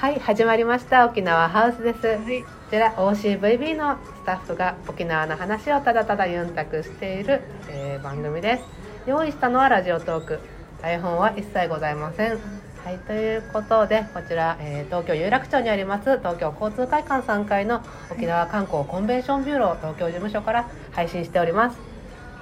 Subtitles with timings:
[0.00, 1.04] はい始まりました。
[1.04, 2.42] 沖縄ハウスです、はい。
[2.42, 8.64] こちら OCVB のスタッフが沖縄の話をただただユンタクしている、えー番組です。
[9.06, 10.40] 用意したのはラジオトーク。
[10.80, 12.30] 台本は一切ございません。
[12.30, 21.78] はいということでこちら、えー東京有楽町にあります東京交通会館3階の沖縄観光コンベンションビューロー東京事務所から配信しております。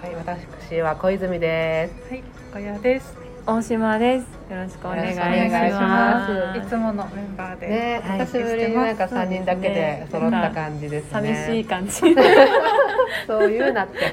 [0.00, 2.08] はい私は小泉です。
[2.08, 2.22] はい、
[2.52, 3.27] 小屋です。
[3.48, 4.24] 大島です。
[4.52, 6.58] よろしくお願いします。
[6.58, 7.66] いつものメンバーで。
[7.66, 11.92] ね、はい久しぶりになんか3人だけで揃った感じですね寂しい感じ。
[13.26, 14.00] そういうなって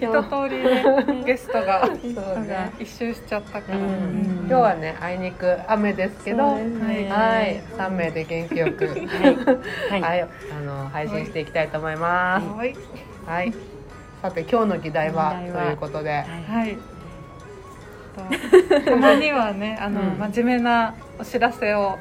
[0.00, 1.98] 通りね、ゲストがそう
[2.46, 3.76] ね一周しちゃったから。
[3.76, 8.86] うん今日はねあいにく雨ですけどねはい3名で元気よく
[9.90, 10.00] はい。
[10.00, 10.22] はい、
[10.56, 12.74] あの配信していきたいと思いますはい。
[13.26, 13.77] はい
[14.22, 16.76] さて今日の議題はということではい。
[18.16, 21.98] とたまにはね、 あの、うん真面目なお知らせを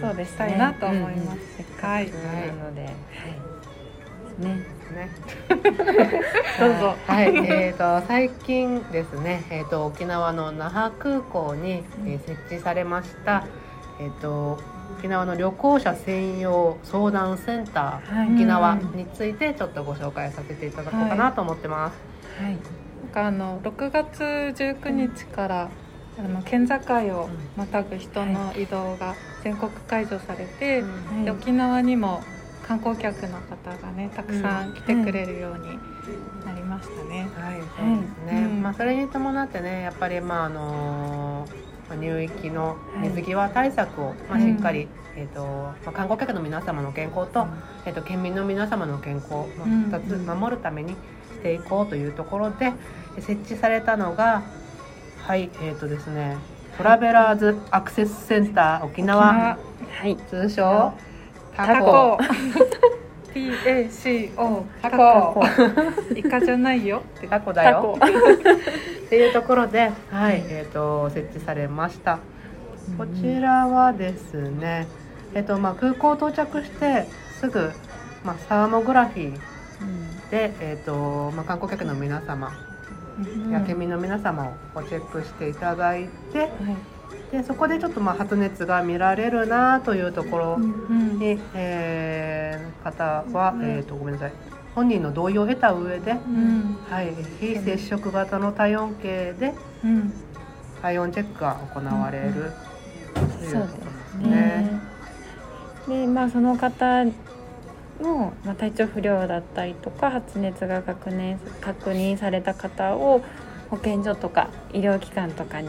[0.00, 0.24] そうで。
[0.24, 1.84] したいなと思います。
[1.84, 2.04] はい。
[2.04, 2.10] はい
[2.56, 2.92] なので、はい。
[4.38, 4.78] ね。
[4.94, 5.10] ね
[6.58, 6.94] どうぞ。
[7.06, 13.44] はい、 えー、と最近ですね、えー、と沖縄の那覇空港に、えー設置されました、
[14.00, 14.58] えー、と
[14.98, 22.42] 沖縄の旅行者専用相談センター、はい沖縄についてちょっとご紹介させていただこうかなと思ってます。
[22.42, 22.52] はい。
[22.52, 22.60] なん
[23.12, 25.70] かあの6月19日から
[26.18, 30.82] あの県境をまたぐ人の移動が全国解除されて、
[31.24, 32.22] で沖縄にも
[32.66, 35.78] 観光客の方がねたくさん来てくれるように
[36.44, 37.28] なりましたね。
[37.36, 38.46] はい、そうですね。
[38.46, 41.46] うんまあそれに伴ってね、やっぱりまああの
[41.88, 47.46] まあ入域の水際対策を、まあしっかり、えっ、とまあ観光客の皆様の健康と、
[47.86, 49.84] えっ、と県民の皆様の健康、まあうん。
[49.90, 50.96] 二つ守るためにし
[51.42, 52.72] ていこうというところで
[53.20, 54.42] 設置されたのが、
[55.26, 56.36] はい、えっ、とですね、
[56.76, 60.16] トラベラーズアクセスセンター沖縄、はい。
[60.28, 60.92] 通称
[61.56, 62.18] タタコ。
[63.46, 65.40] コ TACO タタコ。
[65.40, 65.44] コ。
[66.14, 67.02] イカじゃないよ。
[67.18, 67.96] ってタコだよ。
[67.98, 72.18] っていうところで、はい、えっ、と設置されました。
[72.96, 74.86] こちらはですね、
[75.34, 77.06] えっ、とまあ空港到着して
[77.40, 77.70] すぐ
[78.24, 82.52] まあサーモグラフィーでえっ、とまあ観光客の皆様
[83.50, 86.50] や県民の皆様をチェックしていただいて、
[87.32, 92.38] でそこでちょっとまあ発熱が見られるなというところうんに、えー
[92.82, 94.32] 方は、えっ、とごめんなさい、
[94.74, 96.12] 本人の同意を得た上で。
[96.12, 100.12] うんはい、非接触型の体温計でうん
[100.80, 102.52] 体温チェックが行われる、
[103.14, 104.30] というそうことです。
[104.30, 104.80] ね。
[105.88, 107.04] で、まあその方
[108.00, 113.22] のまあ体調不良だったりとか発熱が確認確認された方を
[113.70, 115.68] 保健所とか医療機関とかに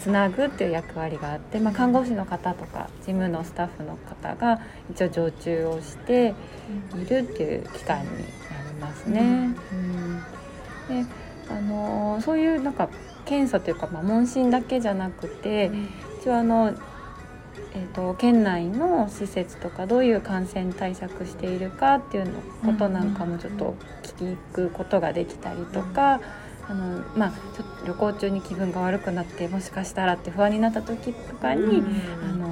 [0.00, 4.60] つなぐっていう役割があって、まあ、看護師の方とか事務のスタッフの方が
[4.90, 6.34] 一応常駐をして
[6.94, 8.24] いるっていう機関になり
[8.80, 9.54] ますね。
[9.72, 10.22] うん
[10.88, 11.06] で
[11.50, 12.88] あのーそういうなんか
[13.24, 15.70] 検査というか、まあ、問診だけじゃなくて、
[16.20, 16.74] 一応あの、
[17.74, 26.20] えー、と県内の施設とかどういう感染対策しているかっていうのことなんかもちょっと聞くことができたりとか。
[26.68, 31.82] あのまあ、ちょっと旅行中に気分が悪くなってもしかしたらって不安になった時とかに、
[32.22, 32.48] あの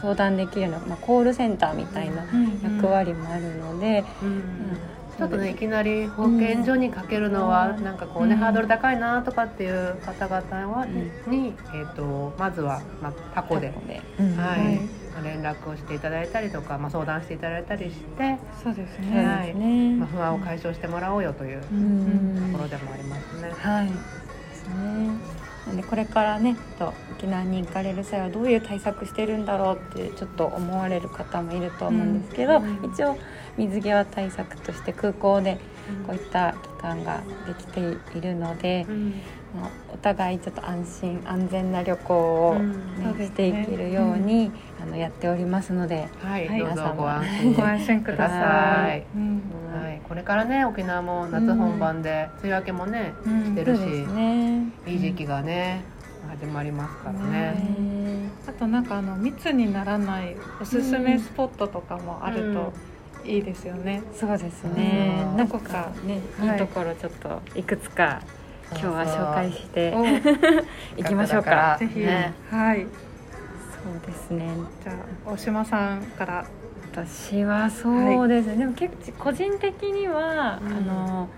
[0.00, 2.26] 相談できるような、まあ、コールセンターみたいな
[2.62, 4.76] 役割もあるので、うん。
[5.16, 8.40] ちょっとねいきなり保うん健所にかけるのは、なんかこうね、うん。
[8.40, 10.86] ハードル高いなとかっていう方々は、
[11.26, 13.68] うに、えー、とまずは、まあ、タコで、
[14.18, 14.58] うんはい。
[14.58, 14.76] はい。
[14.76, 19.54] まあ連絡をしていただいたりとか、まあ、相談していただいたりして、そうですねはい。
[19.54, 23.50] まあ、不安を解消してもらおうよというとうんころでもありますね。
[23.56, 23.86] はい。
[23.88, 23.92] で
[24.54, 25.44] すね。
[25.76, 33.16] でこれからね、と沖縄に行かれる際はどういう対策してるんだろうってちょっと思われる方もいると思うんですけど、うん一応
[33.56, 35.58] 水際対策として空港で
[36.06, 37.80] こういった機関ができて
[38.18, 39.10] いるので、うん
[39.54, 44.50] まあお互いちょっと安心安全な旅行を、ねしていけるように、
[44.82, 49.06] あのやっておりますので、はい、はいどうぞご安ご心安心ください。
[49.72, 53.44] はい、これからね沖縄も夏本番で、梅雨明けもねうん。
[53.44, 53.80] してるし。
[54.86, 55.84] いい時期がね
[56.28, 57.30] 始まりますからね。
[57.30, 58.30] ね。
[58.46, 62.72] あとなんかあの密にならないおすすめスポットとかもあると
[63.26, 64.02] いいですよね。
[64.14, 65.24] そうですね。
[65.30, 65.34] う。
[65.34, 65.36] ん。
[65.38, 66.48] 何個かね、はい。
[66.52, 68.20] いいところちょっといくつか
[68.70, 71.76] 今日は紹介しておい きましょうか。
[71.78, 72.80] ぜひ、ねはい。
[72.80, 74.48] そうですね。
[74.82, 76.44] じゃあ大島さんから。
[76.92, 78.56] 私はそうですね。
[78.56, 81.28] でも結構個人的には、うんあの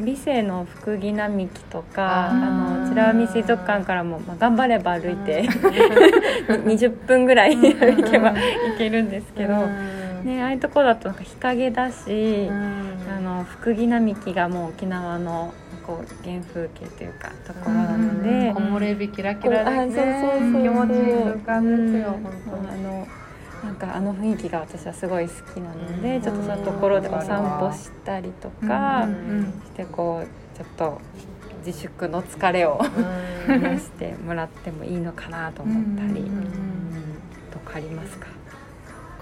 [0.00, 5.42] 美生の福木並木とかあの美ら海水族館からも、まあ、頑張れば歩いて
[6.48, 7.74] 20分ぐらい行
[8.08, 8.36] けば行
[8.78, 12.98] けるんですけど、うんね、ああいうところだとなんか日陰だし、うん。
[13.16, 15.54] あの福木並木がもう沖縄の
[15.86, 19.78] こう原風景というかところなので、木漏れ日キラキラでね。
[19.78, 22.22] あそうそうそう気持ちいい空間ですよ、うん。
[22.22, 23.08] 本あの
[23.64, 26.22] なんかあの雰囲気が私はすごい好きなので、うん。
[26.22, 31.00] ちょっとそういうところでお散歩したりとかうんしてこうちょっと
[31.66, 32.80] 自粛の疲れを
[33.46, 36.24] 当に出してもらってもいいのかなと思ったり、
[37.50, 38.26] とかありますか？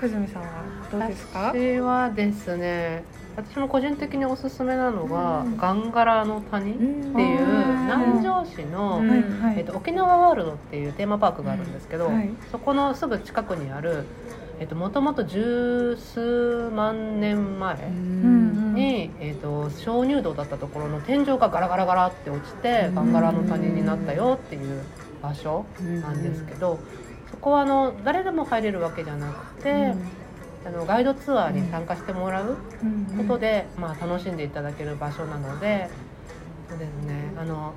[0.00, 0.48] 久住さんは
[0.92, 1.52] どうですか？
[1.54, 3.02] 私はですね
[3.36, 5.56] 私も個人的におすすめなのが、うん。
[5.56, 7.82] ガンガラの谷っていううん。
[7.86, 9.02] 南城市の、
[9.56, 12.30] えっと、沖縄ワールドっていうテーマパークがあるんですけど、はい。
[12.50, 14.04] そこのすぐ近くにある
[14.74, 24.82] もともと十数万年前んに、えっと鍾乳洞だったところの天井がガラガラガラって落ちて、うんガンガラの谷になったよっていう
[25.22, 25.66] 場所
[26.00, 26.78] なんですけど、
[27.30, 29.94] そこはあの誰でも入れるわけじゃなくて、
[30.64, 35.90] あのガイドツアーに参加してもらううんことで、まあ、楽しんでいただける場所なので
[36.68, 37.32] そうですね。
[37.36, 37.74] あの、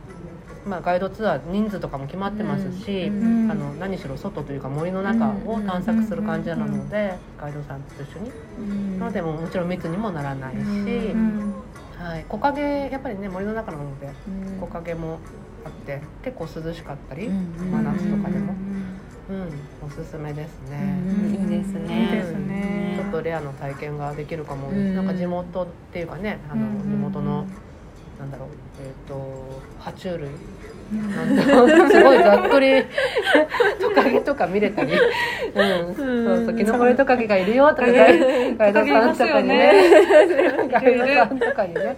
[0.65, 3.43] まあ、ガイドツアー人数とかも決まってますし、うん。
[3.43, 8.99] うんあの何しろ外というか森の中を探索する感じなので、ガイドさんと一緒に、うん。
[8.99, 10.59] なのでももちろん密にもならないし、
[11.13, 11.53] うん。
[11.95, 14.59] はい、木陰やっぱりね森の中なのでうん。
[14.59, 15.19] 木陰も
[15.63, 17.71] あって結構涼しかったり、うん。
[17.71, 18.53] 真夏とかでも
[19.29, 19.35] うん。
[19.35, 19.47] うん、
[19.85, 20.77] おすすめですうね。
[20.77, 21.33] ん。
[21.33, 22.01] いいですね。
[22.03, 22.95] いいですね。
[22.97, 24.95] ちょっとレアな体験ができるかも、うん。
[24.95, 27.45] なんか地元っていうかねあのうん地元の、
[28.19, 28.47] なんだろう
[28.81, 30.31] えっ、と爬虫類
[30.89, 32.83] すごいざっくり
[33.79, 34.95] トカゲとか見れたり、う
[35.91, 38.19] ん、そうそうキノコレトカゲがいるよとかガイ
[38.73, 39.71] ドさんとかにね。
[40.71, 41.97] ガイドさんとかにね。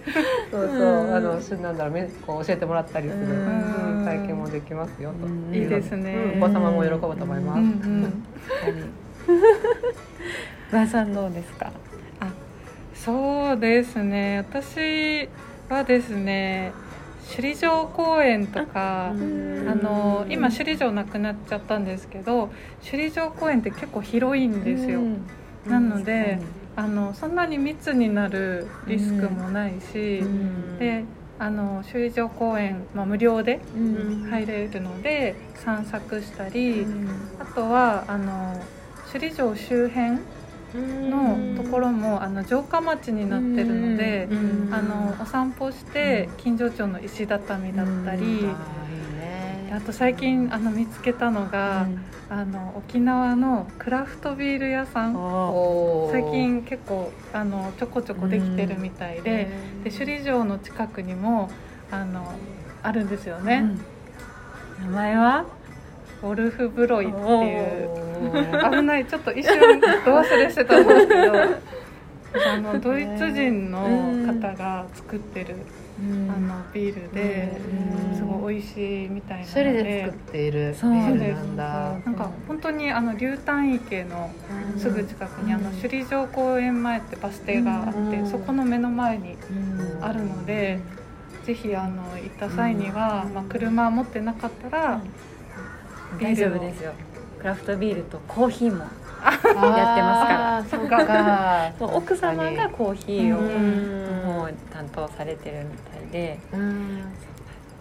[0.51, 3.25] そうそうあのしなんだろうめこう教えてもらったりする、
[4.05, 5.55] 体験もできますよと、うん。
[5.55, 5.81] いいで。
[5.81, 6.13] すね。
[6.35, 6.43] うん。
[6.43, 7.61] お子様も喜ぶと思います、
[10.73, 11.71] 和さんどうですか？
[12.93, 14.45] そうですね。
[14.49, 15.29] 私
[15.69, 16.71] はですね
[17.33, 19.51] 首里城公園とか、うん。
[19.69, 22.49] あの今首里城なくなっちゃったんですけど
[22.83, 25.01] 首里城公園って結構広いんですよ、
[25.65, 26.39] なので、
[26.75, 30.77] あのそんなに密になるリスクもないし、うん。
[30.79, 31.05] で
[31.39, 34.29] あの首里城公園、まあ、無料でうん。
[34.29, 36.85] 入れるので散策したり、
[37.39, 38.61] あとはあの
[39.11, 40.19] 首里城周辺
[41.09, 44.10] のところもあの城下町になってるので、
[45.41, 48.45] 散歩して近所町の石畳だったり、
[49.75, 51.87] あと最近あの見つけたのが、
[52.29, 55.15] あの沖縄のクラフトビール屋さん。
[56.11, 59.49] 最近結構あのちょこちょこできてるみたいで,、
[59.83, 61.49] で首里城の近くにも
[61.89, 62.31] あの
[62.83, 63.65] あるんですよね、
[64.79, 65.45] 名前は？
[66.21, 68.71] ゴルフブロイっていう。
[68.71, 69.07] 危ない。
[69.07, 71.33] ちょっと一瞬ど忘れしてたんですけど
[72.33, 73.79] あのドイツ人の
[74.25, 75.57] 方が作ってる
[75.99, 77.59] あのビールで
[78.11, 78.15] うん。
[78.15, 79.83] すごい美味しいみたいなので。
[79.83, 81.99] で作っているビそうールなんだ。
[82.05, 84.31] なんか本当にあの竜丹池の
[84.77, 88.27] すぐ近くにあの首里城公園前ってバス停があってうん。
[88.29, 89.35] そこの目の前に
[90.01, 90.79] あるので
[91.45, 95.01] ぜひあの行った際には、まあ、車持ってなかったら、
[96.19, 96.93] 大丈夫ですよ。
[97.39, 98.85] クラフトビールとコーヒーも
[99.21, 101.71] やってますそうか。
[101.77, 106.39] そう奥様がコーヒーを担当されてるみたいで。
[106.53, 107.01] うん。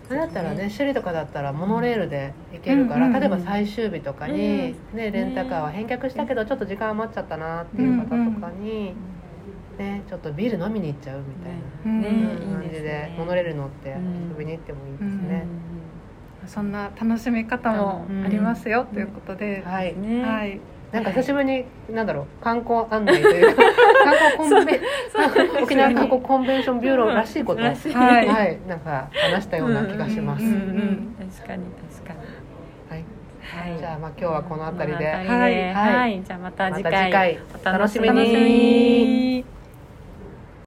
[0.06, 3.20] それだったらね首里とかだったらモノレールで行けるから、うんうんうん。
[3.20, 8.94] 例えば最終日とかに、ね、レンタカーは返却したけどちょっと時間余っちゃったなっていう方とかに、
[9.78, 11.60] ね、ちょっとビール飲みに行っちゃうみたいな。
[11.86, 12.02] うん。
[12.02, 14.30] ねうんいい感じでモノレール乗ってうん。
[14.30, 15.46] 遊びに行ってもいいですね。
[16.46, 20.24] そんな楽しみ方もありますよ、ということで、はい、ね。
[20.24, 20.60] はい、
[20.92, 23.62] なんか久しぶりになんだろう観光案内というか
[24.04, 24.80] 観光コンベ
[25.62, 28.28] 沖縄観光コンベンションビューローらしいことをはい。
[28.28, 30.44] はい、なんか話したような気がします。
[30.44, 31.62] うんうん確かに
[31.94, 32.18] 確かに。
[32.90, 33.78] はい、はい。
[33.78, 35.72] じゃあまあ今日はこの辺りで、この辺りで。
[35.72, 35.94] はい。
[35.94, 36.22] はい。
[36.24, 36.92] じゃあまたま次回。
[36.92, 37.38] た次回。
[37.62, 39.44] お楽しみに